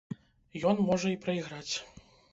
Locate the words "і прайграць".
1.17-1.75